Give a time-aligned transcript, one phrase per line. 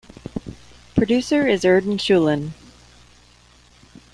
[0.95, 2.53] Producer is Erdenechulun.